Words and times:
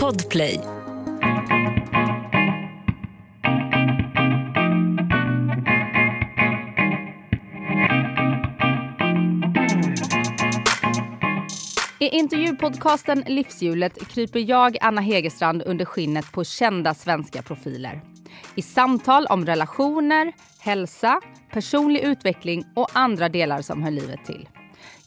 Podplay. 0.00 0.60
I 11.98 12.08
intervjupodcasten 12.08 13.24
Livshjulet 13.26 14.08
kryper 14.08 14.40
jag, 14.40 14.76
Anna 14.80 15.00
Hegerstrand, 15.00 15.62
under 15.66 15.84
skinnet 15.84 16.32
på 16.32 16.44
kända 16.44 16.94
svenska 16.94 17.42
profiler. 17.42 18.00
I 18.54 18.62
samtal 18.62 19.26
om 19.26 19.46
relationer, 19.46 20.32
hälsa, 20.58 21.20
personlig 21.52 22.00
utveckling 22.00 22.64
och 22.76 22.88
andra 22.92 23.28
delar 23.28 23.62
som 23.62 23.82
hör 23.82 23.90
livet 23.90 24.24
till. 24.26 24.48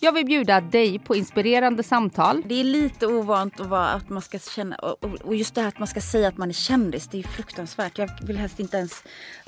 Jag 0.00 0.12
vill 0.12 0.24
bjuda 0.26 0.60
dig 0.60 0.98
på 0.98 1.16
inspirerande 1.16 1.82
samtal. 1.82 2.42
Det 2.46 2.60
är 2.60 2.64
lite 2.64 3.06
ovant 3.06 3.60
att, 3.60 3.66
vara, 3.66 3.88
att 3.88 4.08
man 4.08 4.22
ska 4.22 4.38
känna, 4.38 4.76
och, 4.76 5.36
just 5.36 5.54
det 5.54 5.60
här 5.60 5.68
att 5.68 5.78
man 5.78 5.88
ska 5.88 6.00
säga 6.00 6.28
att 6.28 6.36
man 6.36 6.48
är 6.48 6.52
kändis, 6.52 7.08
det 7.08 7.18
är 7.18 7.22
fruktansvärt. 7.22 7.98
Jag 7.98 8.10
vill 8.22 8.36
helst 8.36 8.60
inte 8.60 8.76
ens, 8.76 9.02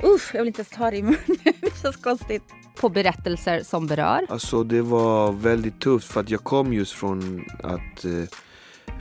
usch, 0.05 0.35
jag 0.35 0.41
vill 0.41 0.47
inte 0.47 0.61
ens 0.61 0.71
ta 0.71 0.91
det 0.91 0.97
i 0.97 1.03
munnen. 1.03 1.19
Det 1.61 1.83
känns 1.83 1.97
konstigt. 1.97 2.43
På 2.81 2.89
berättelser 2.89 3.63
som 3.63 3.87
berör. 3.87 4.27
Alltså 4.29 4.65
det 4.65 4.83
var 4.83 5.33
väldigt 5.33 5.81
tufft 5.81 6.13
för 6.13 6.21
att 6.21 6.31
jag 6.31 6.45
kom 6.45 6.73
just 6.73 6.93
från 6.93 7.45
att 7.63 8.05
eh, 8.05 8.25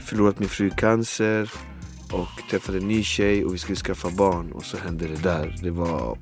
förlorat 0.00 0.38
min 0.38 0.48
fru 0.48 0.66
i 0.66 0.70
cancer 0.70 1.50
och 2.12 2.50
träffade 2.50 2.78
en 2.78 2.88
ny 2.88 3.02
tjej 3.02 3.44
och 3.44 3.54
vi 3.54 3.58
skulle 3.58 3.76
skaffa 3.76 4.10
barn 4.10 4.52
och 4.52 4.64
så 4.64 4.76
hände 4.76 5.08
det 5.08 5.22
där. 5.22 5.56
Det 5.62 5.70
var... 5.70 6.18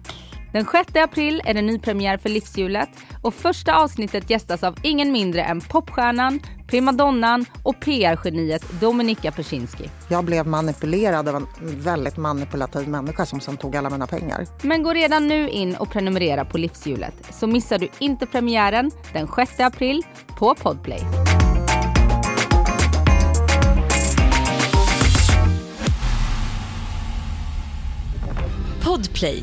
Den 0.52 0.66
6 0.66 0.96
april 0.96 1.42
är 1.44 1.54
det 1.54 1.62
nypremiär 1.62 2.16
för 2.16 2.28
Livshjulet 2.28 2.88
och 3.22 3.34
första 3.34 3.76
avsnittet 3.76 4.30
gästas 4.30 4.62
av 4.62 4.76
ingen 4.82 5.12
mindre 5.12 5.42
än 5.42 5.60
popstjärnan, 5.60 6.40
primadonnan 6.66 7.44
och 7.62 7.80
PR-geniet 7.80 8.80
Dominika 8.80 9.32
Persinski. 9.32 9.90
Jag 10.08 10.24
blev 10.24 10.46
manipulerad 10.46 11.28
av 11.28 11.36
en 11.36 11.46
väldigt 11.60 12.16
manipulativ 12.16 12.88
människa 12.88 13.26
som 13.26 13.40
sen 13.40 13.56
tog 13.56 13.76
alla 13.76 13.90
mina 13.90 14.06
pengar. 14.06 14.46
Men 14.62 14.82
gå 14.82 14.92
redan 14.92 15.28
nu 15.28 15.48
in 15.48 15.76
och 15.76 15.90
prenumerera 15.90 16.44
på 16.44 16.58
Livshjulet 16.58 17.14
så 17.30 17.46
missar 17.46 17.78
du 17.78 17.88
inte 17.98 18.26
premiären 18.26 18.90
den 19.12 19.28
6 19.36 19.60
april 19.60 20.02
på 20.38 20.54
Podplay. 20.54 21.00
Podplay, 28.84 29.42